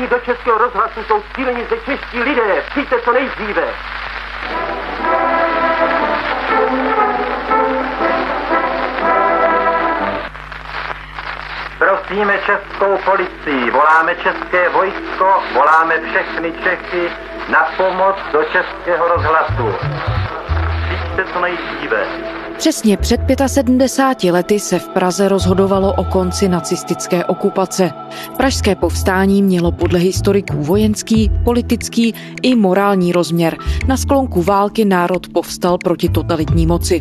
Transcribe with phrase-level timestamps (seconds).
[0.00, 2.62] Všichni do Českého rozhlasu jsou cíleni ze čeští lidé.
[2.70, 3.64] Přijďte co nejdříve.
[11.78, 17.10] Prosíme českou policii, voláme české vojsko, voláme všechny Čechy
[17.48, 19.74] na pomoc do českého rozhlasu.
[20.84, 22.06] Přijďte co nejdříve.
[22.56, 27.99] Přesně před 75 lety se v Praze rozhodovalo o konci nacistické okupace.
[28.36, 33.56] Pražské povstání mělo podle historiků vojenský, politický i morální rozměr.
[33.86, 37.00] Na sklonku války národ povstal proti totalitní moci.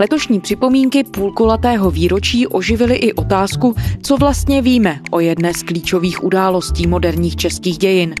[0.00, 6.86] Letošní připomínky půlkolatého výročí oživily i otázku, co vlastně víme o jedné z klíčových událostí
[6.86, 8.14] moderních českých dějin.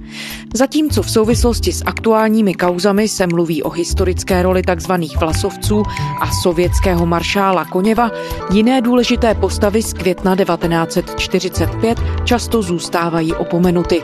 [0.54, 4.92] Zatímco v souvislosti s aktuálními kauzami se mluví o historické roli tzv.
[5.20, 5.82] vlasovců
[6.20, 8.10] a sovětského maršála Koněva,
[8.52, 14.02] jiné důležité postavy z května 1945 často zůstávají opomenuty.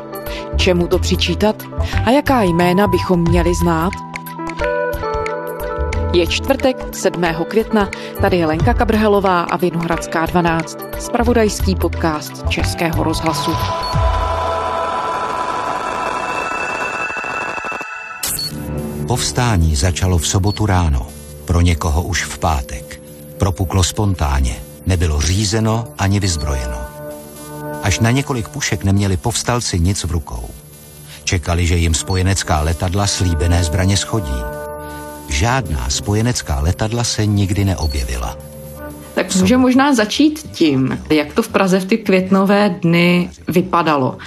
[0.56, 1.62] Čemu to přičítat?
[2.04, 3.92] A jaká jména bychom měli znát?
[6.12, 7.22] Je čtvrtek 7.
[7.48, 7.88] května,
[8.20, 13.50] tady je Lenka Kabrhelová a Vinohradská 12, spravodajský podcast Českého rozhlasu.
[19.06, 21.06] Povstání začalo v sobotu ráno,
[21.44, 23.00] pro někoho už v pátek.
[23.38, 24.56] Propuklo spontánně,
[24.86, 26.81] nebylo řízeno ani vyzbrojeno.
[27.82, 30.50] Až na několik pušek neměli povstalci nic v rukou.
[31.24, 34.62] Čekali, že jim spojenecká letadla slíbené zbraně schodí
[35.32, 38.38] žádná spojenecká letadla se nikdy neobjevila.
[39.14, 44.18] Tak může možná začít tím, jak to v Praze v ty květnové dny vypadalo.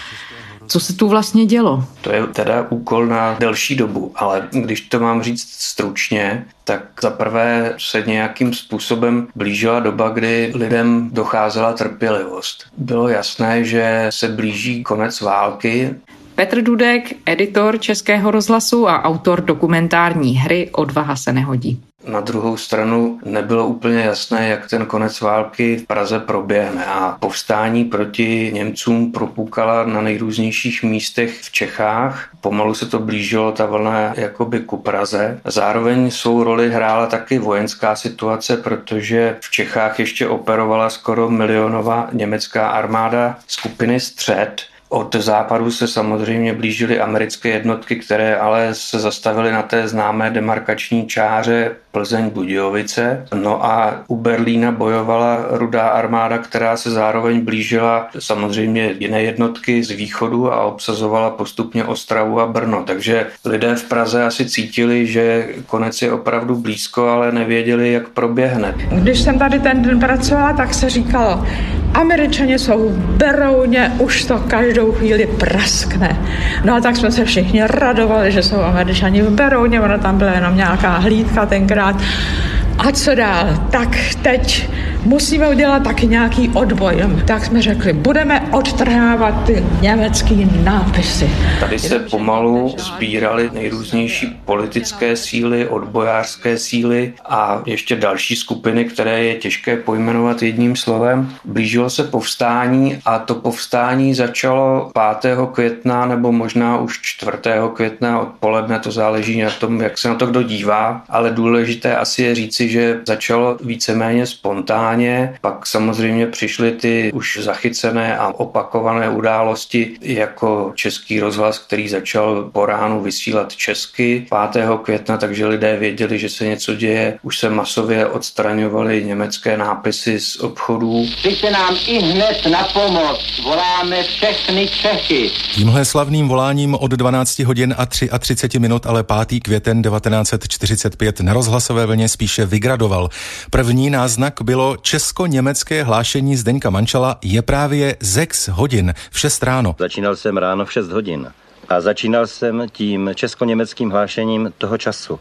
[0.67, 1.83] Co se tu vlastně dělo?
[2.01, 7.09] To je teda úkol na delší dobu, ale když to mám říct stručně, tak za
[7.09, 12.65] prvé se nějakým způsobem blížila doba, kdy lidem docházela trpělivost.
[12.77, 15.95] Bylo jasné, že se blíží konec války
[16.35, 21.83] Petr Dudek, editor Českého rozhlasu a autor dokumentární hry Odvaha se nehodí.
[22.07, 27.85] Na druhou stranu nebylo úplně jasné, jak ten konec války v Praze proběhne a povstání
[27.85, 32.29] proti Němcům propukala na nejrůznějších místech v Čechách.
[32.41, 35.39] Pomalu se to blížilo, ta vlna jakoby ku Praze.
[35.45, 42.67] Zároveň svou roli hrála taky vojenská situace, protože v Čechách ještě operovala skoro milionová německá
[42.67, 49.61] armáda skupiny Střed, od západu se samozřejmě blížily americké jednotky, které ale se zastavily na
[49.61, 53.25] té známé demarkační čáře Plzeň Budějovice.
[53.33, 59.91] No a u Berlína bojovala rudá armáda, která se zároveň blížila samozřejmě jiné jednotky z
[59.91, 62.83] východu a obsazovala postupně Ostravu a Brno.
[62.87, 68.75] Takže lidé v Praze asi cítili, že konec je opravdu blízko, ale nevěděli, jak proběhne.
[68.91, 71.45] Když jsem tady ten den pracovala, tak se říkalo,
[71.93, 76.17] Američani jsou v Berouně, už to každou chvíli praskne.
[76.63, 80.31] No a tak jsme se všichni radovali, že jsou Američani v Berouně, ono tam byla
[80.31, 81.84] jenom nějaká hlídka tenkrát.
[81.85, 82.54] rahat.
[82.77, 83.67] A co dál?
[83.71, 83.89] Tak
[84.21, 84.69] teď
[85.03, 86.95] musíme udělat taky nějaký odboj.
[87.27, 91.29] Tak jsme řekli, budeme odtrhávat ty německý nápisy.
[91.59, 99.35] Tady se pomalu sbíraly nejrůznější politické síly, odbojářské síly a ještě další skupiny, které je
[99.35, 101.33] těžké pojmenovat jedním slovem.
[101.45, 105.37] Blížilo se povstání a to povstání začalo 5.
[105.51, 107.31] května nebo možná už 4.
[107.73, 112.23] května odpoledne, to záleží na tom, jak se na to kdo dívá, ale důležité asi
[112.23, 115.37] je říci, že začalo víceméně spontánně.
[115.41, 122.65] Pak samozřejmě přišly ty už zachycené a opakované události jako Český rozhlas, který začal po
[122.65, 124.67] ránu vysílat česky 5.
[124.83, 127.19] května, takže lidé věděli, že se něco děje.
[127.21, 131.05] Už se masově odstraňovaly německé nápisy z obchodů.
[131.17, 133.41] Přijďte nám i hned na pomoc.
[133.43, 135.31] Voláme všechny Čechy.
[135.51, 139.39] Tímhle slavným voláním od 12 hodin a 33 minut, ale 5.
[139.43, 143.09] květen 1945 na rozhlasové vlně spíše vygradoval.
[143.49, 149.75] První náznak bylo česko-německé hlášení Zdeňka Mančala je právě zex hodin v 6 ráno.
[149.79, 151.31] Začínal jsem ráno v 6 hodin
[151.69, 155.19] a začínal jsem tím česko-německým hlášením toho času.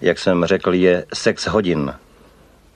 [0.00, 1.94] Jak jsem řekl, je sex hodin.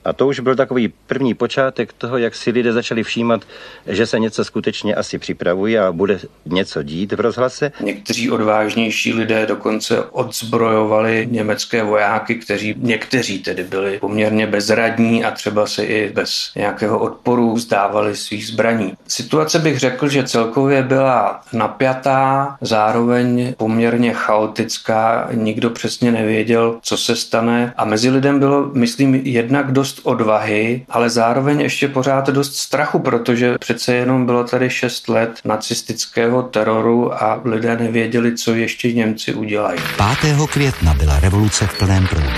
[0.07, 3.41] A to už byl takový první počátek toho, jak si lidé začali všímat,
[3.87, 7.71] že se něco skutečně asi připravuje a bude něco dít v rozhlase.
[7.81, 15.67] Někteří odvážnější lidé dokonce odzbrojovali německé vojáky, kteří někteří tedy byli poměrně bezradní a třeba
[15.67, 18.93] se i bez nějakého odporu vzdávali svých zbraní.
[19.07, 27.15] Situace bych řekl, že celkově byla napjatá, zároveň poměrně chaotická, nikdo přesně nevěděl, co se
[27.15, 32.55] stane a mezi lidem bylo, myslím, jednak dost dost odvahy, ale zároveň ještě pořád dost
[32.55, 38.93] strachu, protože přece jenom bylo tady 6 let nacistického teroru a lidé nevěděli, co ještě
[38.93, 39.79] Němci udělají.
[40.21, 40.37] 5.
[40.49, 42.29] května byla revoluce v plném proudu,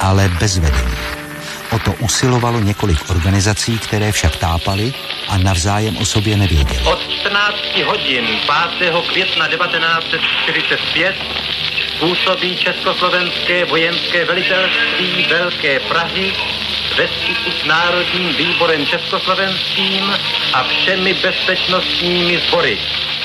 [0.00, 0.96] ale bez vedení.
[1.72, 4.92] O to usilovalo několik organizací, které však tápaly
[5.28, 6.80] a navzájem o sobě nevěděli.
[6.84, 8.24] Od 14 hodin
[8.78, 8.92] 5.
[9.12, 11.14] května 1945
[12.00, 16.32] působí Československé vojenské velitelství Velké Prahy
[16.96, 20.04] ve styku s Národním výborem československým
[20.52, 22.78] a všemi bezpečnostními sbory.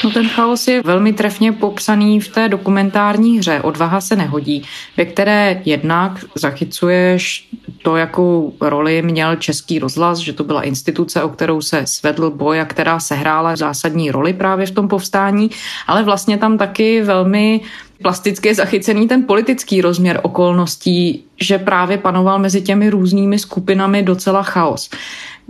[0.03, 4.63] No ten chaos je velmi trefně popsaný v té dokumentární hře Odvaha se nehodí,
[4.97, 7.49] ve které jednak zachycuješ
[7.81, 12.61] to, jakou roli měl Český rozhlas, že to byla instituce, o kterou se svedl boj
[12.61, 15.49] a která sehrála zásadní roli právě v tom povstání,
[15.87, 17.61] ale vlastně tam taky velmi
[18.01, 24.43] plasticky je zachycený ten politický rozměr okolností, že právě panoval mezi těmi různými skupinami docela
[24.43, 24.89] chaos.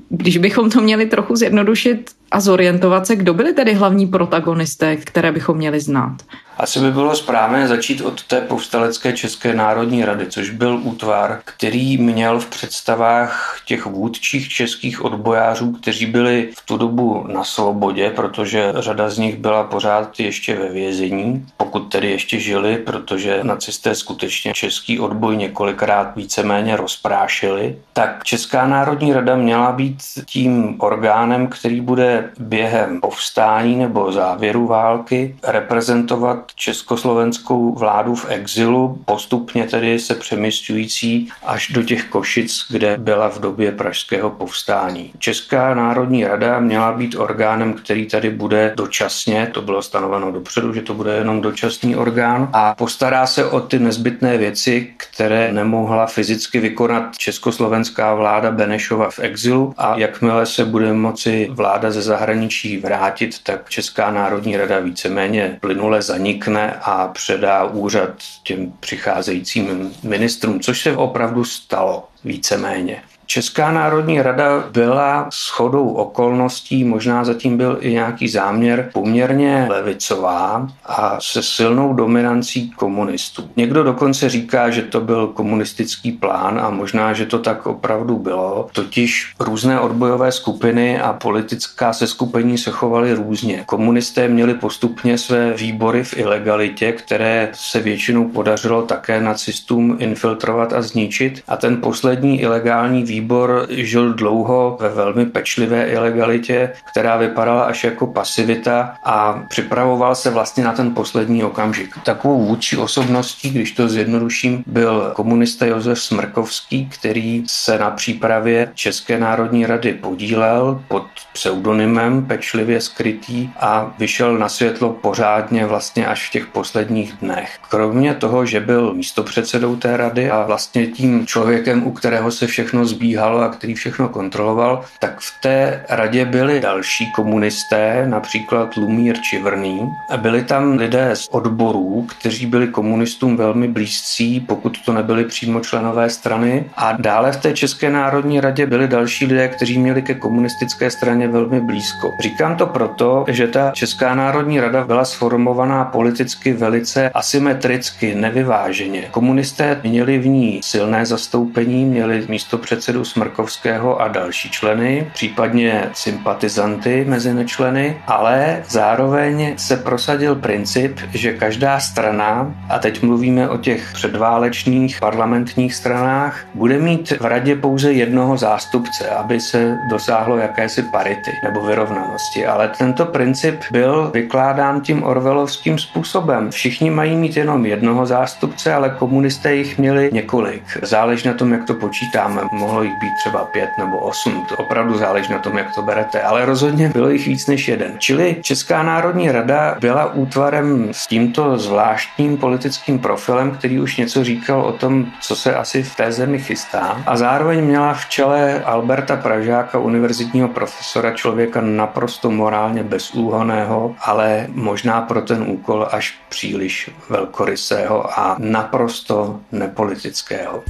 [0.09, 5.31] Když bychom to měli trochu zjednodušit a zorientovat se, kdo byli tedy hlavní protagonisté, které
[5.31, 6.16] bychom měli znát?
[6.62, 11.98] Asi by bylo správné začít od té povstalecké České národní rady, což byl útvar, který
[11.98, 18.74] měl v představách těch vůdčích českých odbojářů, kteří byli v tu dobu na svobodě, protože
[18.75, 24.54] řada z nich byla pořád ještě ve vězení, pokud tedy ještě žili, protože nacisté skutečně
[24.54, 32.20] český odboj několikrát víceméně rozprášili, tak Česká národní rada měla být tím orgánem, který bude
[32.39, 41.68] během povstání nebo závěru války reprezentovat československou vládu v exilu, postupně tedy se přemysťující až
[41.68, 45.12] do těch Košic, kde byla v době pražského povstání.
[45.19, 50.81] Česká národní rada měla být orgánem, který tady bude dočasně, to bylo stanoveno dopředu, že
[50.81, 56.59] to bude jenom dočasný orgán a postará se o ty nezbytné věci, které nemohla fyzicky
[56.59, 63.44] vykonat československá vláda Benešova v exilu a jakmile se bude moci vláda ze zahraničí vrátit,
[63.44, 68.10] tak Česká národní rada víceméně plynule zanikne a předá úřad
[68.44, 73.04] těm přicházejícím ministrům, což se opravdu stalo víceméně.
[73.31, 81.18] Česká národní rada byla shodou okolností, možná zatím byl i nějaký záměr, poměrně levicová a
[81.22, 83.50] se silnou dominancí komunistů.
[83.56, 88.68] Někdo dokonce říká, že to byl komunistický plán a možná, že to tak opravdu bylo.
[88.74, 93.63] Totiž různé odbojové skupiny a politická seskupení se chovaly různě.
[93.66, 100.81] Komunisté měli postupně své výbory v ilegalitě, které se většinou podařilo také nacistům infiltrovat a
[100.81, 101.44] zničit.
[101.48, 107.83] A ten poslední ilegální výbor výbor žil dlouho ve velmi pečlivé ilegalitě, která vypadala až
[107.83, 111.95] jako pasivita a připravoval se vlastně na ten poslední okamžik.
[112.06, 119.19] Takovou vůči osobností, když to zjednoduším, byl komunista Josef Smrkovský, který se na přípravě České
[119.19, 126.31] národní rady podílel pod pseudonymem pečlivě skrytý a vyšel na světlo pořádně vlastně až v
[126.31, 127.57] těch posledních dnech.
[127.69, 132.85] Kromě toho, že byl místopředsedou té rady a vlastně tím člověkem, u kterého se všechno
[132.85, 139.15] zbývá, stíhal a který všechno kontroloval, tak v té radě byli další komunisté, například Lumír
[139.21, 139.89] Čivrný.
[140.18, 146.09] Byli tam lidé z odborů, kteří byli komunistům velmi blízcí, pokud to nebyli přímo členové
[146.09, 146.65] strany.
[146.77, 151.27] A dále v té České národní radě byli další lidé, kteří měli ke komunistické straně
[151.27, 152.13] velmi blízko.
[152.19, 159.01] Říkám to proto, že ta Česká národní rada byla sformovaná politicky velice asymetricky, nevyváženě.
[159.12, 165.89] Komunisté měli v ní silné zastoupení, měli místo předsedu předsedu Smrkovského a další členy, případně
[165.93, 173.57] sympatizanty mezi nečleny, ale zároveň se prosadil princip, že každá strana, a teď mluvíme o
[173.57, 180.83] těch předválečných parlamentních stranách, bude mít v radě pouze jednoho zástupce, aby se dosáhlo jakési
[180.83, 182.45] parity nebo vyrovnanosti.
[182.45, 186.51] Ale tento princip byl vykládán tím orvelovským způsobem.
[186.51, 190.63] Všichni mají mít jenom jednoho zástupce, ale komunisté jich měli několik.
[190.81, 192.41] Záleží na tom, jak to počítáme.
[192.51, 196.21] Mohlo jich být třeba pět nebo osm, to opravdu záleží na tom, jak to berete,
[196.21, 197.93] ale rozhodně bylo jich víc než jeden.
[197.97, 204.61] Čili Česká národní rada byla útvarem s tímto zvláštním politickým profilem, který už něco říkal
[204.61, 209.15] o tom, co se asi v té zemi chystá a zároveň měla v čele Alberta
[209.15, 218.19] Pražáka, univerzitního profesora, člověka naprosto morálně bezúhoného, ale možná pro ten úkol až příliš velkorysého
[218.19, 220.63] a naprosto nepolitického.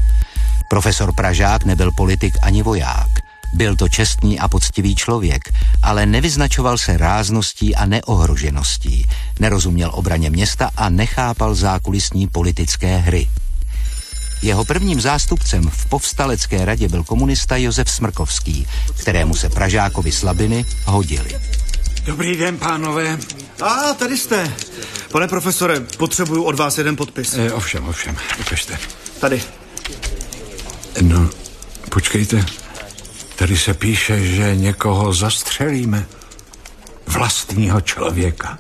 [0.71, 3.09] Profesor Pražák nebyl politik ani voják.
[3.53, 7.85] Byl to čestný a poctivý člověk, ale nevyznačoval se rázností a
[14.41, 18.67] Jeho prvním zástupcem v povstalecké radě byl komunista Josef Smrkovský,
[18.99, 21.39] kterému se Pražákovi slabiny hodili.
[22.05, 23.17] Dobrý den, pánové.
[23.61, 24.53] A tady jste.
[25.11, 27.33] Pane profesore, potřebuju od vás jeden podpis.
[27.33, 28.79] E, ovšem, ovšem, ukažte.
[29.19, 29.41] Tady.
[31.01, 31.29] No,
[31.89, 32.45] počkejte.
[33.35, 36.05] Tady se píše, že někoho zastřelíme.
[37.07, 38.57] Vlastního člověka.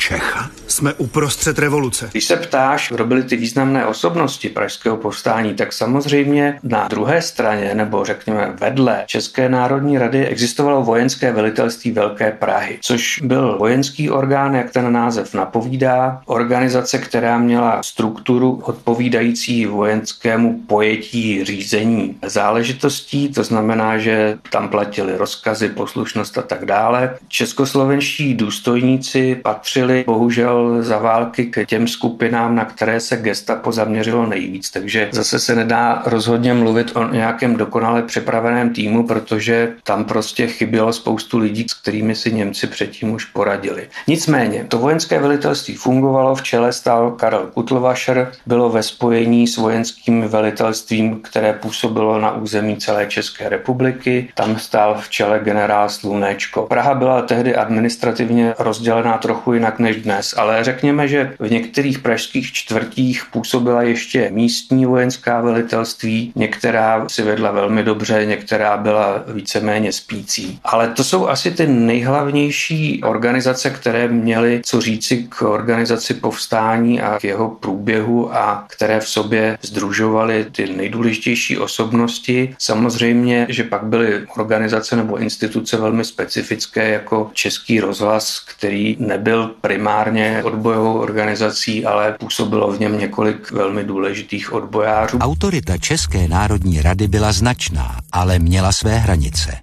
[0.00, 0.50] Čecha?
[0.66, 2.08] Jsme uprostřed revoluce.
[2.12, 7.74] Když se ptáš, kdo byly ty významné osobnosti pražského povstání, tak samozřejmě na druhé straně,
[7.74, 14.54] nebo řekněme vedle České národní rady, existovalo vojenské velitelství Velké Prahy, což byl vojenský orgán,
[14.54, 23.98] jak ten název napovídá, organizace, která měla strukturu odpovídající vojenskému pojetí řízení záležitostí, to znamená,
[23.98, 27.16] že tam platili rozkazy, poslušnost a tak dále.
[27.28, 34.70] Českoslovenští důstojníci patřili bohužel za války k těm skupinám, na které se gestapo zaměřilo nejvíc.
[34.70, 40.92] Takže zase se nedá rozhodně mluvit o nějakém dokonale připraveném týmu, protože tam prostě chybělo
[40.92, 43.88] spoustu lidí, s kterými si Němci předtím už poradili.
[44.06, 50.28] Nicméně, to vojenské velitelství fungovalo, v čele stál Karel Kutlvašer, bylo ve spojení s vojenským
[50.28, 54.28] velitelstvím, které působilo na území celé České republiky.
[54.34, 56.62] Tam stál v čele generál Slunečko.
[56.62, 62.52] Praha byla tehdy administrativně rozdělená trochu jinak než dnes, ale řekněme, že v některých pražských
[62.52, 70.60] čtvrtích působila ještě místní vojenská velitelství, některá si vedla velmi dobře, některá byla víceméně spící.
[70.64, 77.18] Ale to jsou asi ty nejhlavnější organizace, které měly co říci k organizaci povstání a
[77.18, 82.54] k jeho průběhu a které v sobě združovaly ty nejdůležitější osobnosti.
[82.58, 90.42] Samozřejmě, že pak byly organizace nebo instituce velmi specifické jako Český rozhlas, který nebyl primárně
[90.44, 95.18] odbojovou organizací, ale působilo v něm několik velmi důležitých odbojářů.
[95.18, 99.58] Autorita České národní rady byla značná, ale měla své hranice.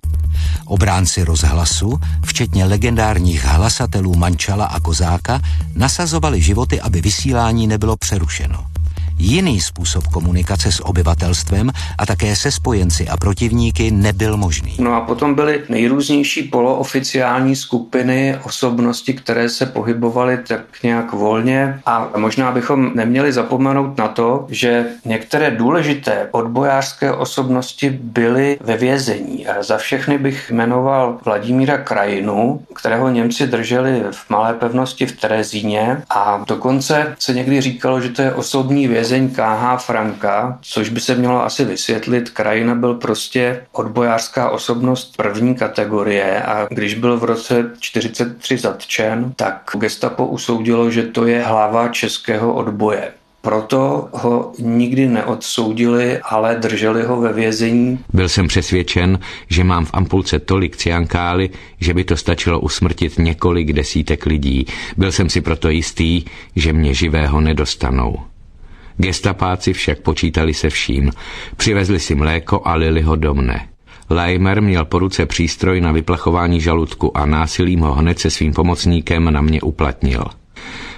[0.65, 5.39] Obránci rozhlasu, včetně legendárních hlasatelů Mančala a Kozáka,
[5.75, 8.76] nasazovali životy, aby vysílání nebylo přerušeno
[9.19, 14.75] jiný způsob komunikace s obyvatelstvem a také se spojenci a protivníky nebyl možný.
[14.79, 22.09] No a potom byly nejrůznější polooficiální skupiny osobnosti, které se pohybovaly tak nějak volně a
[22.17, 29.47] možná bychom neměli zapomenout na to, že některé důležité odbojářské osobnosti byly ve vězení.
[29.47, 36.01] A za všechny bych jmenoval Vladimíra Krajinu, kterého Němci drželi v malé pevnosti v Terezíně
[36.09, 40.99] a dokonce se někdy říkalo, že to je osobní vězení vězeň KH Franka, což by
[40.99, 42.29] se mělo asi vysvětlit.
[42.29, 49.71] Krajina byl prostě odbojářská osobnost první kategorie a když byl v roce 43 zatčen, tak
[49.79, 53.11] gestapo usoudilo, že to je hlava českého odboje.
[53.41, 57.99] Proto ho nikdy neodsoudili, ale drželi ho ve vězení.
[58.13, 61.49] Byl jsem přesvědčen, že mám v ampulce tolik ciankály,
[61.79, 64.65] že by to stačilo usmrtit několik desítek lidí.
[64.97, 66.23] Byl jsem si proto jistý,
[66.55, 68.17] že mě živého nedostanou.
[68.97, 71.11] Gestapáci však počítali se vším.
[71.57, 73.67] Přivezli si mléko a lili ho do mne.
[74.09, 79.33] Leimer měl po ruce přístroj na vyplachování žaludku a násilím ho hned se svým pomocníkem
[79.33, 80.23] na mě uplatnil.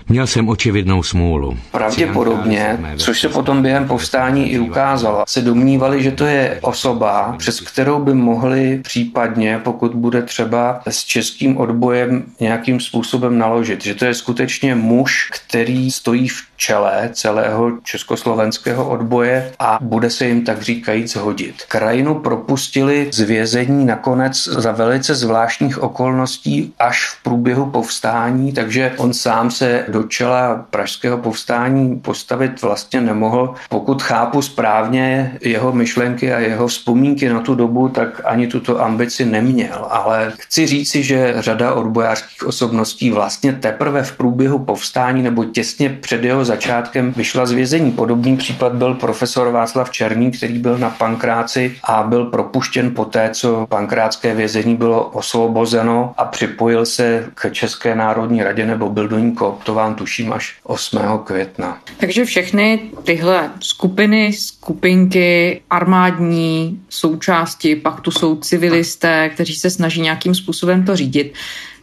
[0.09, 1.57] Měl jsem očividnou smůlu.
[1.71, 7.59] Pravděpodobně, což se potom během povstání i ukázalo, se domnívali, že to je osoba, přes
[7.59, 13.83] kterou by mohli případně, pokud bude třeba s českým odbojem nějakým způsobem naložit.
[13.83, 20.25] Že to je skutečně muž, který stojí v čele celého československého odboje a bude se
[20.25, 21.55] jim tak říkajíc hodit.
[21.67, 29.13] Krajinu propustili z vězení nakonec za velice zvláštních okolností až v průběhu povstání, takže on
[29.13, 33.53] sám se do čela pražského povstání postavit vlastně nemohl.
[33.69, 39.25] Pokud chápu správně jeho myšlenky a jeho vzpomínky na tu dobu, tak ani tuto ambici
[39.25, 39.87] neměl.
[39.89, 46.23] Ale chci říci, že řada odbojářských osobností vlastně teprve v průběhu povstání nebo těsně před
[46.23, 47.91] jeho začátkem vyšla z vězení.
[47.91, 53.67] Podobný případ byl profesor Václav Černý, který byl na Pankráci a byl propuštěn poté, co
[53.69, 59.31] pankrátské vězení bylo osvobozeno a připojil se k České národní radě nebo byl do ní
[59.31, 60.99] kooptován tuším až 8.
[61.23, 61.77] května.
[61.97, 70.35] Takže všechny tyhle skupiny, skupinky, armádní součásti, pak tu jsou civilisté, kteří se snaží nějakým
[70.35, 71.33] způsobem to řídit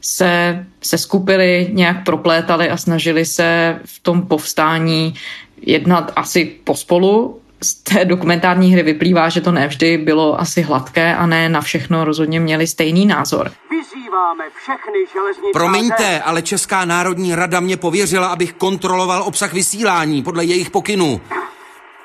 [0.07, 5.15] se, se skupili, nějak proplétali a snažili se v tom povstání
[5.63, 7.41] jednat asi pospolu.
[7.63, 12.05] Z té dokumentární hry vyplývá, že to nevždy bylo asi hladké a ne na všechno
[12.05, 13.51] rozhodně měli stejný názor.
[13.71, 15.53] Vyzýváme všechny železničáře...
[15.53, 21.21] Promiňte, ale Česká národní rada mě pověřila, abych kontroloval obsah vysílání podle jejich pokynů.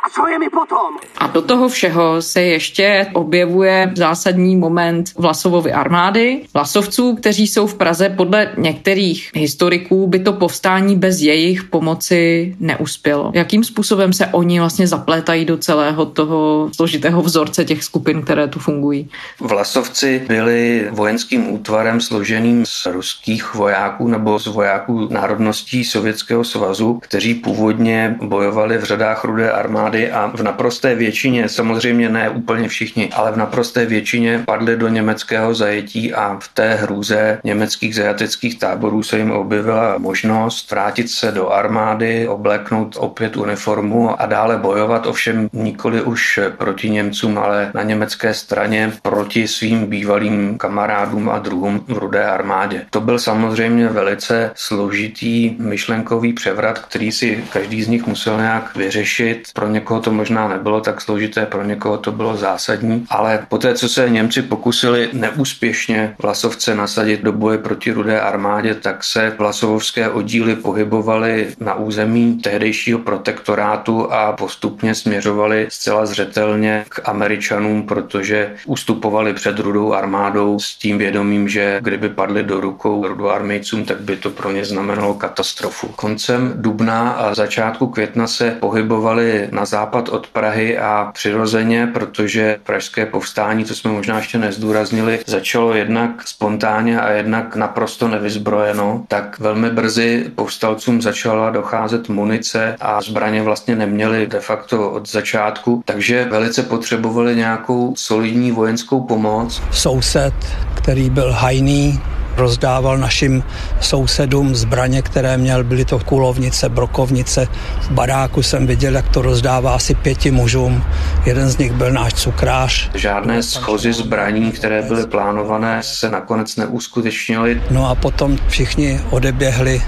[0.04, 0.98] A co je mi potom?
[1.18, 7.76] A do toho všeho se ještě objevuje zásadní moment Vlasovovy armády, Vlasovců, kteří jsou v
[7.76, 13.32] Praze podle některých historiků by to povstání bez jejich pomoci neuspělo.
[13.34, 18.60] Jakým způsobem se oni vlastně zaplétají do celého toho složitého vzorce těch skupin, které tu
[18.60, 19.10] fungují?
[19.40, 27.34] Vlasovci byli vojenským útvarem složeným z ruských vojáků nebo z vojáků národností Sovětského svazu, kteří
[27.34, 33.32] původně bojovali v řadách rudé armády a v naprosté většině, samozřejmě ne úplně všichni, ale
[33.32, 39.18] v naprosté většině padli do německého zajetí a v té hrůze německých zajateckých táborů se
[39.18, 46.02] jim objevila možnost vrátit se do armády, obléknout opět uniformu a dále bojovat, ovšem nikoli
[46.02, 52.26] už proti Němcům, ale na německé straně proti svým bývalým kamarádům a druhům v rudé
[52.26, 52.86] armádě.
[52.90, 59.48] To byl samozřejmě velice složitý myšlenkový převrat, který si každý z nich musel nějak vyřešit.
[59.54, 63.90] Pro někoho to možná nebylo tak složité, pro někoho to bylo zásadní, ale poté, co
[63.90, 70.56] se Němci pokusili neúspěšně Vlasovce nasadit do boje proti rudé armádě, tak se vlasovské oddíly
[70.56, 79.60] pohybovaly na území tehdejšího protektorátu a postupně směřovaly zcela zřetelně k Američanům, protože ustupovali před
[79.60, 84.52] rudou armádou s tím vědomím, že kdyby padli do rukou rudoarmejcům, tak by to pro
[84.52, 85.88] ně znamenalo katastrofu.
[85.88, 93.06] Koncem dubna a začátku května se pohybovali na západ od Prahy a přirozeně, protože pražské
[93.06, 99.70] povstání, to jsme možná ještě nezdůraznili, začalo jednak spontánně a jednak naprosto nevyzbrojeno, tak velmi
[99.70, 106.64] brzy povstalcům začala docházet munice a zbraně vlastně neměli de facto od začátku, takže velice
[106.64, 109.62] potřebovali nějakou solidní vojenskou pomoc.
[109.72, 110.34] Soused,
[110.76, 112.00] který byl hajný,
[112.38, 113.44] rozdával našim
[113.80, 117.48] sousedům zbraně, které měl, byly to kulovnice, brokovnice.
[117.82, 120.84] V baráku jsem viděl, jak to rozdává asi pěti mužům.
[121.26, 122.90] Jeden z nich byl náš cukrář.
[122.94, 127.64] Žádné schozy zbraní, které byly plánované, se nakonec neuskutečnily.
[127.72, 129.82] No a potom všichni odeběhli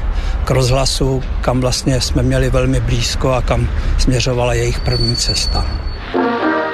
[0.45, 5.65] k rozhlasu, kam vlastně jsme měli velmi blízko a kam směřovala jejich první cesta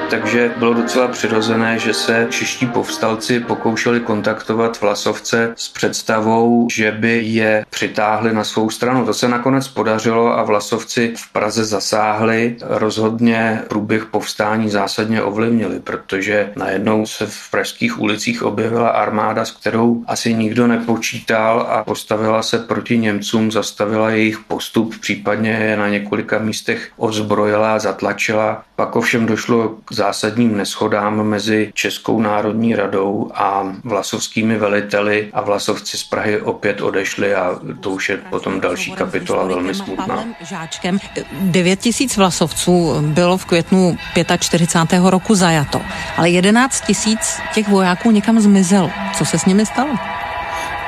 [0.10, 7.22] takže bylo docela přirozené, že se čeští povstalci pokoušeli kontaktovat Vlasovce s představou, že by
[7.24, 9.06] je přitáhli na svou stranu.
[9.06, 12.56] To se nakonec podařilo a Vlasovci v Praze zasáhli.
[12.62, 20.04] Rozhodně průběh povstání zásadně ovlivnili, protože najednou se v pražských ulicích objevila armáda, s kterou
[20.08, 26.40] asi nikdo nepočítal a postavila se proti Němcům, zastavila jejich postup, případně je na několika
[26.40, 28.64] místech odzbrojila, zatlačila.
[28.80, 35.98] Pak ovšem došlo k zásadním neschodám mezi Českou národní radou a vlasovskými veliteli a vlasovci
[35.98, 40.24] z Prahy opět odešli a to už je potom další kapitola velmi smutná.
[40.42, 41.00] Žáčkem
[41.42, 43.98] 9 tisíc vlasovců bylo v květnu
[44.40, 45.02] 45.
[45.04, 45.82] roku zajato,
[46.18, 48.92] ale 11 tisíc těch vojáků někam zmizelo.
[49.18, 49.98] Co se s nimi stalo?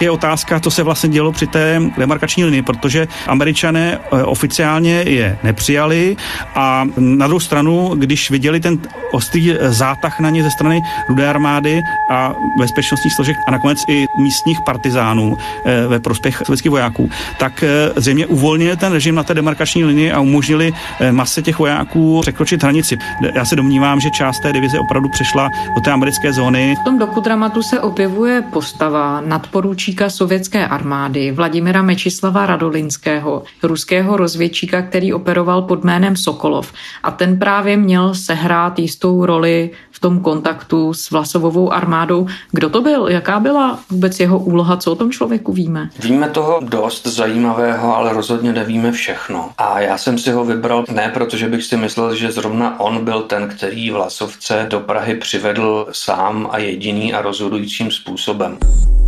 [0.02, 5.38] Je otázka, co se vlastně dělo při té demarkační linii, protože američané eh, oficiálně je
[5.44, 6.18] nepřijali
[6.56, 8.80] a na druhou stranu, když viděli ten
[9.12, 14.06] ostrý eh, zátah na ně ze strany rudé armády a bezpečnostních složek a nakonec i
[14.20, 17.10] místních partizánů eh, ve prospěch sovětských vojáků,
[17.40, 17.64] tak
[17.96, 20.72] zřejmě uvolnili ten režim na té demarkační linii a umožnili
[21.12, 22.98] mase těch vojáků překročit hranici.
[23.34, 26.76] Já se domnívám, že část té divize opravdu přešla do té americké zóny.
[26.82, 34.82] V tom dokudramatu se objevuje postava nadporučí poručíka sovětské armády Vladimira Mečislava Radolinského, ruského rozvědčíka,
[34.82, 36.74] který operoval pod jménem Sokolov.
[37.04, 42.28] A ten právě měl sehrát jistou roli v tom kontaktu s Vlasovovou armádou.
[42.52, 43.08] Kdo to byl?
[43.08, 44.78] Jaká byla vůbec jeho úloha?
[44.78, 45.90] Co o tom člověku víme?
[46.00, 49.50] Víme toho dost zajímavého, ale rozhodně nevíme všechno.
[49.58, 53.22] A já jsem si ho vybral ne protože bych si myslel, že zrovna on byl
[53.22, 58.58] ten, který Vlasovce do Prahy přivedl sám a jediný a rozhodujícím způsobem.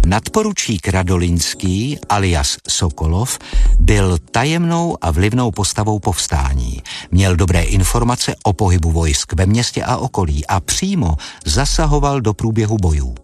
[0.06, 3.40] Nadporučík Radolinský alias Sokolov
[3.80, 6.82] byl tajemnou a vlivnou postavou povstání.
[7.12, 12.78] Měl dobré informace o pohybu vojsk ve městě a okolí a přímo zasahoval do průběhu
[12.78, 13.16] bojů.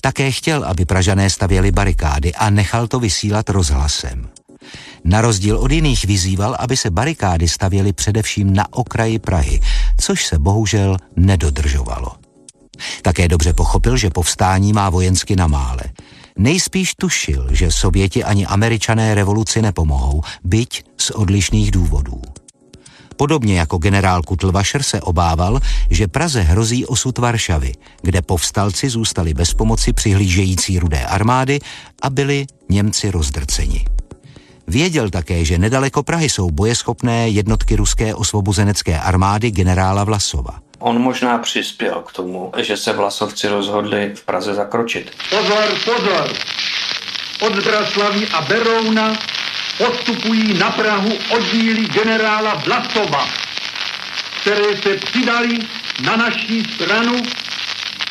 [0.00, 4.28] Také chtěl, aby Pražané stavěli barikády a nechal to vysílat rozhlasem.
[5.04, 9.60] Na rozdíl od jiných vyzýval, aby se barikády stavěly především na okraji Prahy,
[10.00, 12.12] což se bohužel nedodržovalo.
[13.02, 15.82] Také dobře pochopil, že povstání má vojensky na mále.
[16.38, 22.22] Nejspíš tušil, že Sověti ani američané revoluci nepomohou, byť z odlišných důvodů.
[23.16, 27.72] Podobně jako generál Kutlvašer se obával, že Praze hrozí osud Varšavy,
[28.02, 31.58] kde povstalci zůstali bez pomoci přihlížející rudé armády
[32.02, 33.84] a byli Němci rozdrceni.
[34.66, 40.67] Věděl také, že nedaleko Prahy jsou bojeschopné jednotky ruské osvobozenecké armády generála Vlasova.
[40.78, 45.16] On možná přispěl k tomu, že se Vlasovci rozhodli v Praze zakročit.
[45.30, 46.32] Pozor, pozor!
[47.40, 49.12] Od Zbraslaví a Berouna
[49.78, 53.28] postupují na Prahu oddíly generála Vlasova,
[54.40, 55.58] které se přidali
[56.04, 57.22] na naší stranu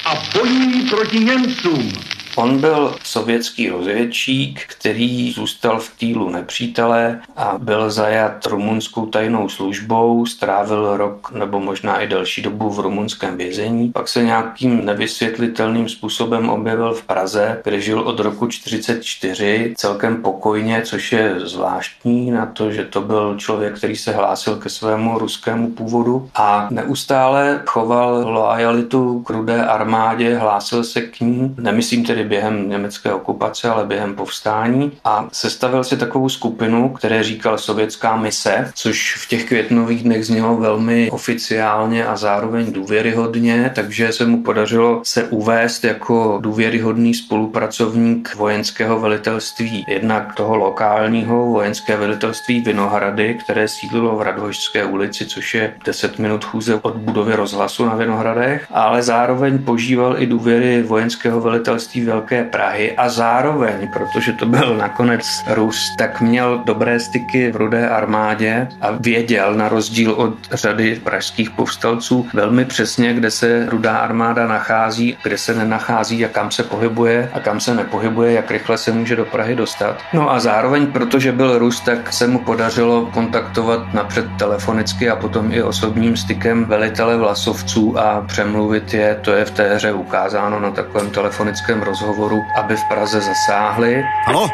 [0.05, 1.93] a bojují proti Němcům.
[2.37, 10.25] On byl sovětský rozvědčík, který zůstal v týlu nepřítele a byl zajat rumunskou tajnou službou,
[10.25, 13.91] strávil rok nebo možná i delší dobu v rumunském vězení.
[13.91, 20.81] Pak se nějakým nevysvětlitelným způsobem objevil v Praze, kde žil od roku 44 celkem pokojně,
[20.81, 25.71] což je zvláštní na to, že to byl člověk, který se hlásil ke svému ruskému
[25.71, 32.69] původu a neustále choval lojalitu k rudé armádě, hlásil se k ní, nemyslím tedy během
[32.69, 34.91] německé okupace, ale během povstání.
[35.03, 40.57] A sestavil si takovou skupinu, které říkal sovětská mise, což v těch květnových dnech znělo
[40.57, 48.99] velmi oficiálně a zároveň důvěryhodně, takže se mu podařilo se uvést jako důvěryhodný spolupracovník vojenského
[48.99, 56.19] velitelství, jednak toho lokálního vojenské velitelství Vinohrady, které sídlilo v Radhožské ulici, což je 10
[56.19, 62.43] minut chůze od budovy rozhlasu na Vinohradech, ale zároveň požíval i důvěry vojenského velitelství Velké
[62.43, 68.67] Prahy a zároveň, protože to byl nakonec Rus, tak měl dobré styky v rudé armádě
[68.81, 75.17] a věděl na rozdíl od řady pražských povstalců velmi přesně, kde se rudá armáda nachází,
[75.23, 79.15] kde se nenachází a kam se pohybuje a kam se nepohybuje, jak rychle se může
[79.15, 79.97] do Prahy dostat.
[80.13, 85.51] No a zároveň, protože byl Rus, tak se mu podařilo kontaktovat napřed telefonicky a potom
[85.51, 90.71] i osobním stykem velitele vlasovců a přemluvit je, to je v té hře ukázáno na
[90.71, 94.03] takovém telefonickém rozhovoru rozhovoru, aby v Praze zasáhli.
[94.25, 94.49] Halo?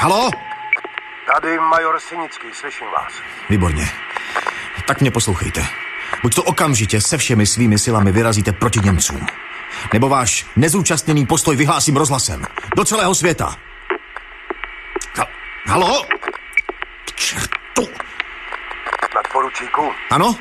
[0.00, 0.30] Halo?
[1.34, 3.12] Tady major Sinický, slyším vás.
[3.50, 3.84] Výborně.
[4.86, 5.66] Tak mě poslouchejte.
[6.22, 9.26] Buď to okamžitě se všemi svými silami vyrazíte proti Němcům.
[9.92, 12.44] Nebo váš nezúčastněný postoj vyhlásím rozhlasem.
[12.76, 13.56] Do celého světa.
[15.16, 15.26] Ha-
[15.66, 16.06] Halo?
[17.14, 17.88] Čertu.
[19.14, 20.36] Nadporučíku, Ano?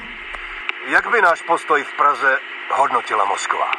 [0.88, 2.38] jak by náš postoj v Praze
[2.76, 3.72] hodnotila Moskva?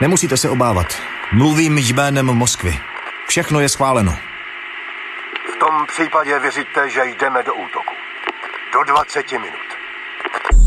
[0.00, 0.86] Nemusíte se obávat.
[1.32, 2.78] Mluvím jménem Moskvy.
[3.28, 4.12] Všechno je schváleno.
[5.54, 7.94] V tom případě věříte, že jdeme do útoku.
[8.72, 9.66] Do 20 minut.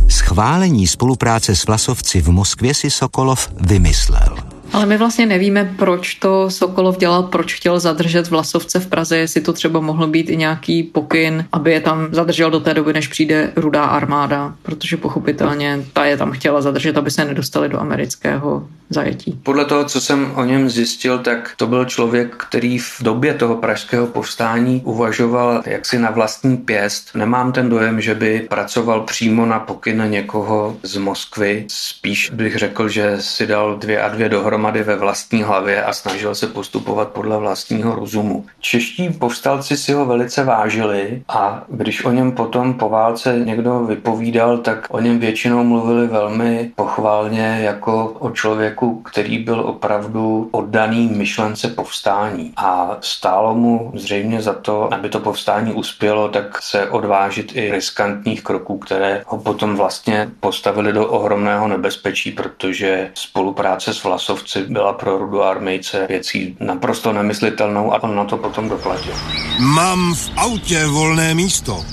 [0.10, 4.49] Schválení spolupráce s Vlasovci v Moskvě si Sokolov vymyslel.
[4.74, 9.42] Ale my vlastně nevíme, proč to Sokolov dělal, proč chtěl zadržet Vlasovce v Praze, jestli
[9.42, 13.08] to třeba mohlo být i nějaký pokyn, aby je tam zadržel do té doby, než
[13.08, 18.68] přijde rudá armáda, protože pochopitelně ta je tam chtěla zadržet, aby se nedostali do amerického
[18.90, 19.40] zajetí.
[19.44, 23.56] Podle toho, co jsem o něm zjistil, tak to byl člověk, který v době toho
[23.56, 27.10] pražského povstání uvažoval jaksi na vlastní pěst.
[27.16, 31.66] Nemám ten dojem, že by pracoval přímo na pokyn někoho z Moskvy.
[31.68, 36.36] Spíš bych řekl, že si dal dvě a dvě dohromady ve vlastní hlavě a snažil
[36.36, 38.46] se postupovat podle vlastního rozumu.
[38.60, 44.58] Čeští povstalci si ho velice vážili a když o něm potom po válce někdo vypovídal,
[44.58, 51.68] tak o něm většinou mluvili velmi pochválně jako o člověku, který byl opravdu oddaný myšlence
[51.68, 57.72] povstání a stálo mu zřejmě za to, aby to povstání uspělo, tak se odvážit i
[57.72, 64.94] riskantních kroků, které ho potom vlastně postavili do ohromného nebezpečí, protože spolupráce s Vlasovci byla
[64.94, 69.14] pro Rudu armejce věcí naprosto nemyslitelnou a on na to potom doplatil.
[69.60, 71.86] Mám v autě volné místo.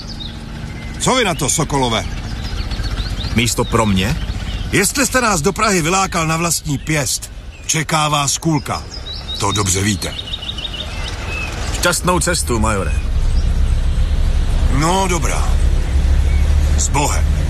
[0.99, 2.05] Co vy na to, Sokolové?
[3.35, 4.17] Místo pro mě?
[4.71, 7.31] Jestli jste nás do Prahy vylákal na vlastní pěst,
[7.65, 8.83] čeká vás kůlka.
[9.39, 10.15] To dobře víte.
[11.73, 12.93] Šťastnou cestu, majore.
[14.79, 15.49] No, dobrá.
[16.77, 17.46] S Bohem.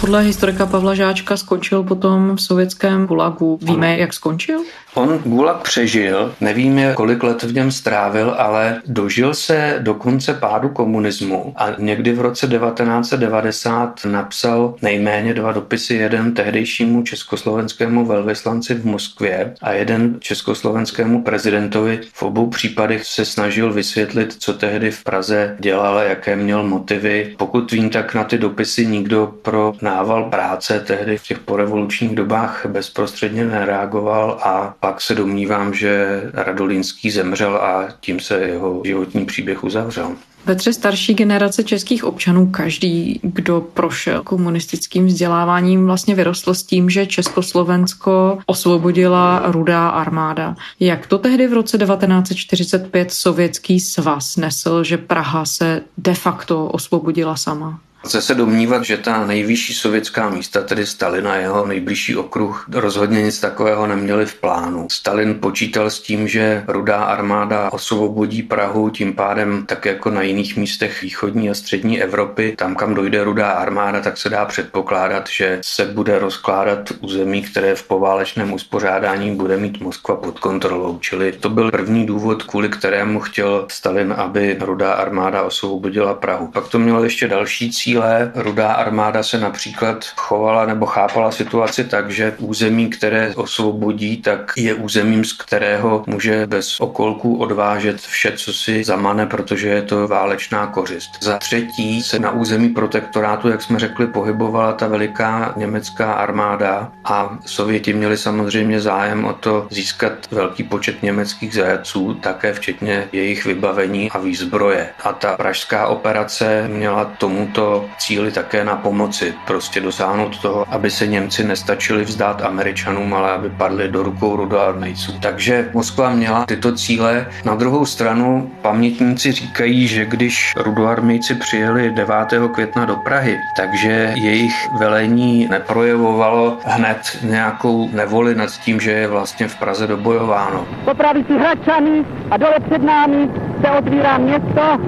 [0.00, 3.58] Podle historika Pavla Žáčka skončil potom v sovětském gulagu.
[3.62, 4.60] Víme, jak skončil?
[4.96, 10.68] On Gulag přežil, nevíme, kolik let v něm strávil, ale dožil se do konce pádu
[10.68, 18.84] komunismu a někdy v roce 1990 napsal nejméně dva dopisy, jeden tehdejšímu československému velvyslanci v
[18.84, 22.00] Moskvě a jeden československému prezidentovi.
[22.12, 27.34] V obou případech se snažil vysvětlit, co tehdy v Praze dělal, jaké měl motivy.
[27.38, 32.66] Pokud vím, tak na ty dopisy nikdo pro nával práce tehdy v těch porevolučních dobách
[32.66, 39.64] bezprostředně nereagoval a pak se domnívám, že Radolínský zemřel a tím se jeho životní příběh
[39.64, 40.16] uzavřel.
[40.44, 47.06] Petře, starší generace českých občanů, každý, kdo prošel komunistickým vzděláváním, vlastně vyrostl s tím, že
[47.06, 50.56] Československo osvobodila rudá armáda.
[50.80, 57.36] Jak to tehdy v roce 1945 sovětský svaz nesl, že Praha se de facto osvobodila
[57.36, 57.80] sama?
[58.04, 63.22] Chce se domnívat, že ta nejvyšší sovětská místa, tedy Stalin a jeho nejbližší okruh, rozhodně
[63.22, 64.86] nic takového neměli v plánu.
[64.90, 70.56] Stalin počítal s tím, že rudá armáda osvobodí Prahu, tím pádem tak jako na jiných
[70.56, 75.58] místech východní a střední Evropy, tam, kam dojde rudá armáda, tak se dá předpokládat, že
[75.62, 80.98] se bude rozkládat území, které v poválečném uspořádání bude mít Moskva pod kontrolou.
[80.98, 86.46] Čili to byl první důvod, kvůli kterému chtěl Stalin, aby rudá armáda osvobodila Prahu.
[86.46, 91.84] Pak to mělo ještě další cíl, chvíle rudá armáda se například chovala nebo chápala situaci
[91.84, 98.32] tak, že území, které osvobodí, tak je územím, z kterého může bez okolků odvážet vše,
[98.36, 101.10] co si zamane, protože je to válečná kořist.
[101.20, 107.38] Za třetí se na území protektorátu, jak jsme řekli, pohybovala ta veliká německá armáda a
[107.46, 114.10] Sověti měli samozřejmě zájem o to získat velký počet německých zajatců, také včetně jejich vybavení
[114.10, 114.88] a výzbroje.
[115.04, 121.06] A ta pražská operace měla tomuto cíli také na pomoci, prostě dosáhnout toho, aby se
[121.06, 125.18] Němci nestačili vzdát Američanům, ale aby padli do rukou rudoarmejců.
[125.20, 127.26] Takže Moskva měla tyto cíle.
[127.44, 132.16] Na druhou stranu pamětníci říkají, že když rudoarmejci přijeli 9.
[132.52, 139.48] května do Prahy, takže jejich velení neprojevovalo hned nějakou nevoli nad tím, že je vlastně
[139.48, 140.66] v Praze dobojováno.
[140.84, 144.78] Po pravici Hradčany a dole před námi se otvírá město,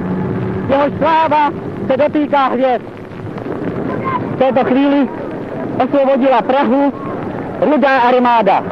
[0.68, 1.50] jeho sláva
[1.90, 2.84] se dotýká hvězd.
[4.34, 5.08] V této chvíli
[5.84, 6.92] osvobodila Prahu
[7.60, 8.64] rudá armáda.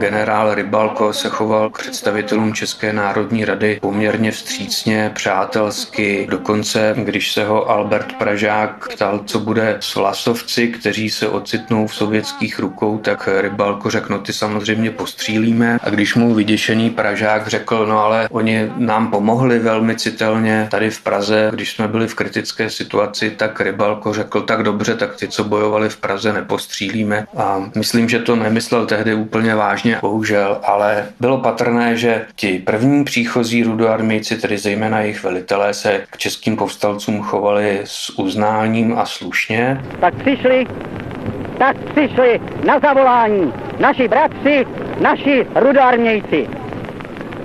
[0.00, 6.26] Generál Rybalko se choval k představitelům České národní rady poměrně vstřícně, přátelsky.
[6.30, 11.94] Dokonce, když se ho Albert Pražák ptal, co bude s Vlasovci, kteří se ocitnou v
[11.94, 15.78] sovětských rukou, tak Rybalko řekl, no ty samozřejmě postřílíme.
[15.82, 21.00] A když mu vyděšený Pražák řekl, no ale oni nám pomohli velmi citelně tady v
[21.00, 25.44] Praze, když jsme byli v kritické situaci, tak Rybalko řekl, tak dobře, tak ty, co
[25.44, 27.26] bojovali v Praze, nepostřílíme.
[27.36, 32.58] A myslím, že to nemyslel tehdy úplně vážně vážně, bohužel, ale bylo patrné, že ti
[32.58, 39.04] první příchozí rudoarmejci, tedy zejména jejich velitelé, se k českým povstalcům chovali s uznáním a
[39.04, 39.80] slušně.
[40.00, 40.66] Tak přišli,
[41.58, 44.66] tak přišli na zavolání naši bratři,
[45.00, 46.48] naši rudoarmějci.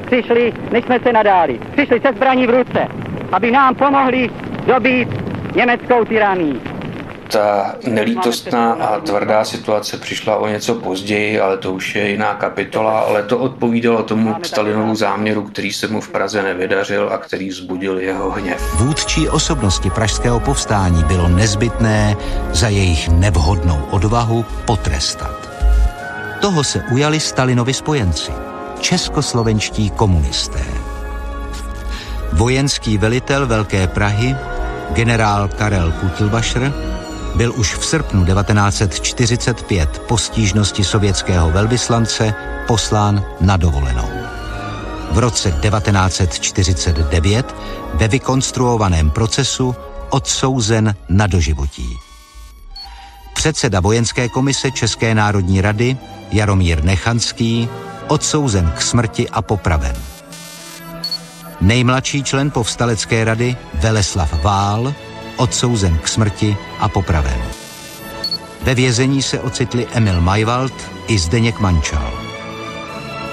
[0.06, 1.60] Přišli, než jsme se nadáli.
[1.74, 2.88] Přišli se zbraní v ruce,
[3.32, 4.30] aby nám pomohli
[4.68, 5.10] dobít
[5.56, 6.75] německou tyranii.
[7.32, 13.00] Ta nelítostná a tvrdá situace přišla o něco později, ale to už je jiná kapitola,
[13.00, 18.00] ale to odpovídalo tomu Stalinovu záměru, který se mu v Praze nevydařil a který vzbudil
[18.00, 18.76] jeho hněv.
[18.76, 22.16] Vůdčí osobnosti pražského povstání bylo nezbytné
[22.52, 25.50] za jejich nevhodnou odvahu potrestat.
[26.42, 28.32] Toho se ujali Stalinovi spojenci,
[28.80, 30.64] českoslovenští komunisté.
[32.34, 34.36] Vojenský velitel Velké Prahy,
[34.94, 36.74] generál Karel Kutlbašr,
[37.36, 42.34] byl už v srpnu 1945 po stížnosti sovětského velvyslance
[42.68, 44.10] poslán na dovolenou.
[45.12, 47.56] V roce 1949
[47.94, 49.76] ve vykonstruovaném procesu
[50.10, 51.98] odsouzen na doživotí.
[53.34, 55.98] Předseda vojenské komise České národní rady
[56.32, 57.70] Jaromír Nechanský
[58.08, 59.96] odsouzen k smrti a popraven.
[61.62, 64.94] Nejmladší člen povstalecké rady Veleslav Vál
[65.38, 67.42] odsouzen k smrti a popraven.
[68.62, 70.74] Ve vězení se ocitli Emil Majwald
[71.08, 72.14] i Zdeněk Mančal.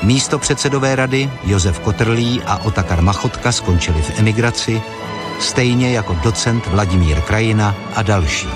[0.02, 4.82] Místo předsedové rady Josef Kotrlí a Otakar Machotka skončili v emigraci,
[5.40, 8.48] stejně jako docent Vladimír Krajina a další.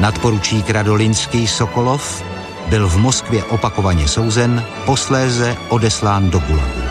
[0.00, 2.22] Nadporučík Radolinský Sokolov
[2.68, 6.82] byl v Moskvě opakovaně souzen, posléze odeslán do Gulagu.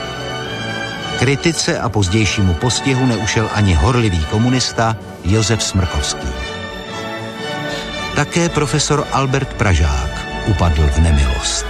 [1.19, 6.27] Kritice a pozdějšímu postihu neušel ani horlivý komunista Josef Smrkovský.
[8.15, 11.65] Také profesor Albert Pražák upadl v nemilost.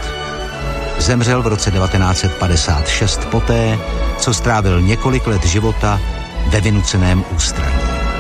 [0.97, 3.79] Zemřel v roce 1956 poté,
[4.17, 5.99] co strávil několik let života
[6.47, 8.11] ve vynuceném ústraní.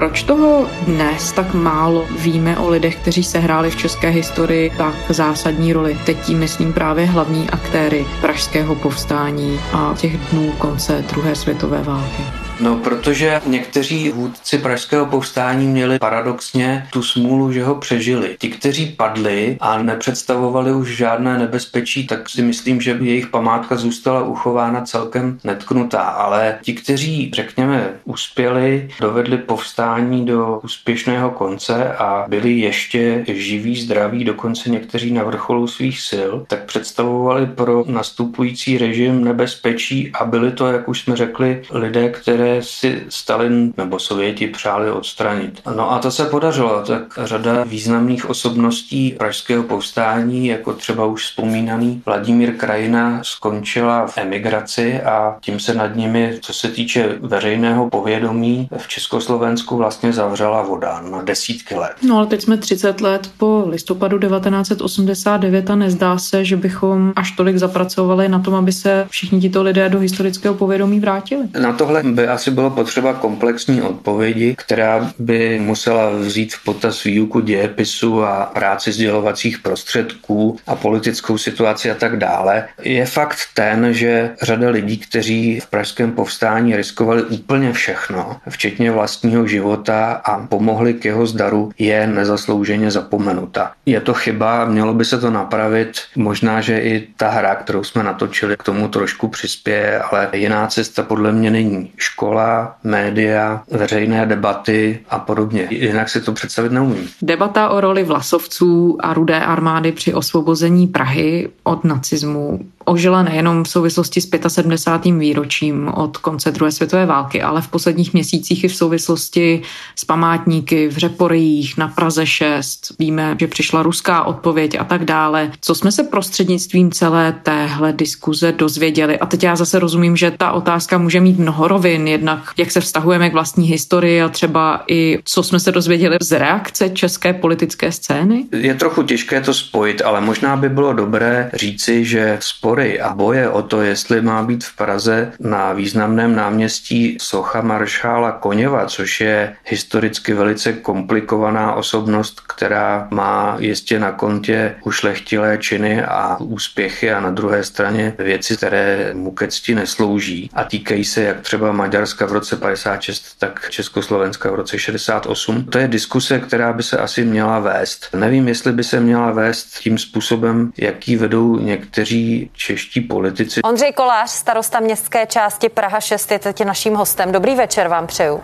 [0.00, 5.72] Proč toho dnes tak málo víme o lidech, kteří sehráli v české historii tak zásadní
[5.72, 5.98] roli?
[6.06, 12.49] Teď tím myslím právě hlavní aktéry pražského povstání a těch dnů konce druhé světové války.
[12.60, 18.36] No, protože někteří vůdci pražského povstání měli paradoxně tu smůlu, že ho přežili.
[18.38, 24.24] Ti, kteří padli a nepředstavovali už žádné nebezpečí, tak si myslím, že jejich památka zůstala
[24.24, 26.00] uchována celkem netknutá.
[26.00, 34.24] Ale ti, kteří, řekněme, uspěli, dovedli povstání do úspěšného konce a byli ještě živí, zdraví,
[34.24, 40.66] dokonce někteří na vrcholu svých sil, tak představovali pro nastupující režim nebezpečí a byli to,
[40.66, 45.62] jak už jsme řekli, lidé, které si Stalin nebo Sověti přáli odstranit.
[45.76, 52.02] No a to se podařilo, tak řada významných osobností pražského povstání, jako třeba už vzpomínaný
[52.06, 58.68] Vladimír Krajina, skončila v emigraci a tím se nad nimi, co se týče veřejného povědomí,
[58.76, 61.92] v Československu vlastně zavřela voda na desítky let.
[62.02, 67.30] No ale teď jsme 30 let po listopadu 1989 a nezdá se, že bychom až
[67.30, 71.42] tolik zapracovali na tom, aby se všichni tito lidé do historického povědomí vrátili.
[71.60, 77.40] Na tohle by asi bylo potřeba komplexní odpovědi, která by musela vzít v potaz výuku
[77.40, 82.68] dějepisu a práci sdělovacích prostředků a politickou situaci a tak dále.
[82.82, 89.46] Je fakt ten, že řada lidí, kteří v pražském povstání riskovali úplně všechno, včetně vlastního
[89.46, 93.72] života a pomohli k jeho zdaru, je nezaslouženě zapomenuta.
[93.86, 96.00] Je to chyba, mělo by se to napravit.
[96.16, 101.02] Možná, že i ta hra, kterou jsme natočili, k tomu trošku přispěje, ale jiná cesta
[101.02, 101.92] podle mě není.
[102.20, 105.66] Škola, média, veřejné debaty a podobně.
[105.70, 107.08] Jinak si to představit neumím.
[107.22, 113.68] Debata o roli vlasovců a rudé armády při osvobození Prahy od nacismu ožila nejenom v
[113.68, 115.18] souvislosti s 75.
[115.18, 119.62] výročím od konce druhé světové války, ale v posledních měsících i v souvislosti
[119.96, 122.92] s památníky v Řeporích na Praze 6.
[122.98, 125.50] Víme, že přišla ruská odpověď a tak dále.
[125.60, 129.18] Co jsme se prostřednictvím celé téhle diskuze dozvěděli?
[129.18, 132.80] A teď já zase rozumím, že ta otázka může mít mnoho rovin, jednak jak se
[132.80, 137.92] vztahujeme k vlastní historii a třeba i co jsme se dozvěděli z reakce české politické
[137.92, 138.44] scény?
[138.52, 143.14] Je trochu těžké to spojit, ale možná by bylo dobré říci, že spory spory a
[143.14, 149.20] boje o to, jestli má být v Praze na významném náměstí socha maršála Koněva, což
[149.20, 157.20] je historicky velice komplikovaná osobnost, která má jistě na kontě ušlechtilé činy a úspěchy a
[157.20, 162.26] na druhé straně věci, které mu ke cti neslouží a týkají se jak třeba Maďarska
[162.26, 165.64] v roce 56, tak Československa v roce 68.
[165.64, 168.08] To je diskuse, která by se asi měla vést.
[168.14, 173.62] Nevím, jestli by se měla vést tím způsobem, jaký vedou někteří čeští politici.
[173.62, 177.32] Ondřej Kolář, starosta městské části Praha 6, je teď naším hostem.
[177.32, 178.40] Dobrý večer vám přeju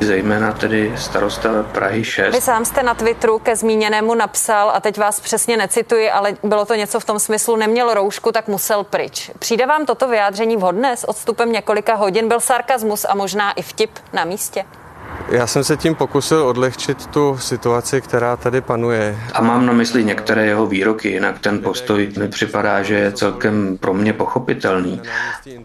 [0.00, 2.34] zejména tedy starosta Prahy 6.
[2.34, 6.64] Vy sám jste na Twitteru ke zmíněnému napsal, a teď vás přesně necituji, ale bylo
[6.64, 9.30] to něco v tom smyslu, neměl roušku, tak musel pryč.
[9.38, 12.28] Přijde vám toto vyjádření vhodné s odstupem několika hodin?
[12.28, 14.64] Byl sarkazmus a možná i vtip na místě?
[15.30, 19.18] Já jsem se tím pokusil odlehčit tu situaci, která tady panuje.
[19.32, 23.78] A mám na mysli některé jeho výroky, jinak ten postoj mi připadá, že je celkem
[23.78, 25.00] pro mě pochopitelný.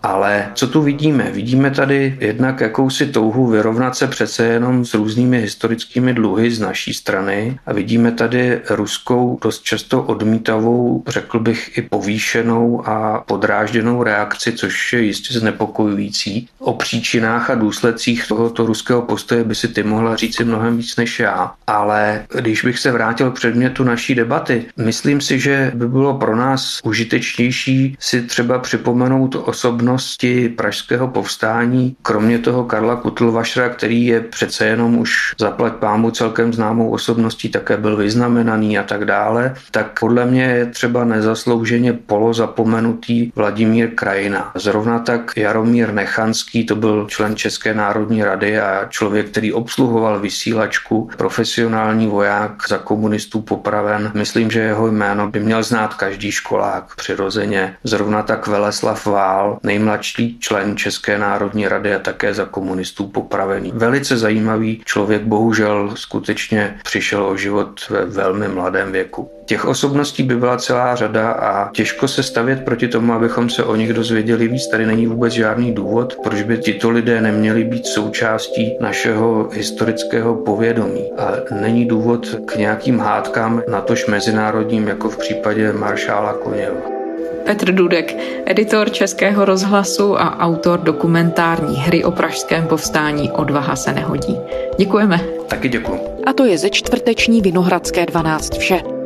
[0.04, 1.32] Ale co tu vidíme?
[1.32, 6.94] Vidíme tady jednak jakousi touhu vyrovnat se přece jenom s různými historickými dluhy z naší
[6.94, 14.52] strany a vidíme tady ruskou dost často odmítavou, řekl bych i povýšenou a podrážděnou reakci,
[14.52, 16.50] což je jistě znepokojující.
[16.60, 21.20] O příčinách a důsledcích tohoto ruského postoje by si ty mohla říci mnohem víc než
[21.20, 21.52] já.
[21.68, 26.36] Ale když bych se vrátil k předmětu naší debaty, myslím si, že by bylo pro
[26.36, 34.66] nás užitečnější si třeba připomenout osobnosti pražského povstání, kromě toho Karla Kutlvašra, který je přece
[34.66, 40.26] jenom už zaplať pámu celkem známou osobností, také byl vyznamenaný a tak dále, tak podle
[40.26, 44.52] mě je třeba nezaslouženě polozapomenutý Vladimír Krajina.
[44.56, 50.20] Zrovna tak Jaromír Nechanský, to byl člen České národní rady a člověk, který který obsluhoval
[50.20, 54.12] vysílačku, profesionální voják za komunistů popraven.
[54.16, 57.76] Myslím, že jeho jméno by měl znát každý školák přirozeně.
[57.84, 63.72] Zrovna tak Veleslav Vál, nejmladší člen České národní rady a také za komunistů popravený.
[63.76, 69.41] Velice zajímavý člověk, bohužel skutečně přišel o život ve velmi mladém věku.
[69.46, 73.76] Těch osobností by byla celá řada a těžko se stavět proti tomu, abychom se o
[73.76, 74.68] nich dozvěděli víc.
[74.68, 81.12] Tady není vůbec žádný důvod, proč by tito lidé neměli být součástí našeho historického povědomí.
[81.18, 87.02] A není důvod k nějakým hádkám, natož mezinárodním, jako v případě maršála Koněva.
[87.46, 94.38] Petr Dudek, editor Českého rozhlasu a autor dokumentární hry o pražském povstání Odvaha se nehodí.
[94.78, 95.20] Děkujeme.
[95.48, 96.00] Taky děkuji.
[96.26, 99.01] A to je ze čtvrteční Vinohradské 12 vše.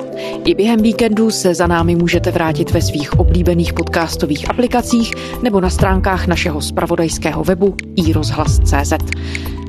[0.45, 5.13] I během víkendu se za námi můžete vrátit ve svých oblíbených podcastových aplikacích
[5.43, 8.93] nebo na stránkách našeho spravodajského webu iRozhlas.cz.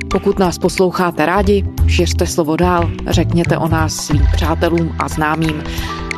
[0.09, 5.63] Pokud nás posloucháte rádi, šiřte slovo dál, řekněte o nás svým přátelům a známým.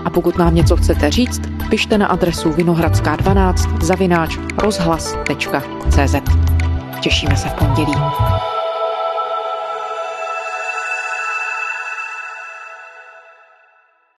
[0.06, 6.16] A pokud nám něco chcete říct, pište na adresu vinohradská12 zavináč rozhlas.cz.
[7.02, 7.94] Těšíme se v pondělí.